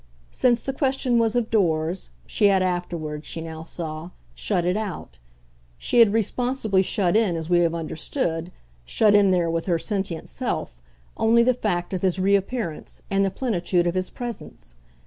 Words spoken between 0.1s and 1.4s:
Since the question was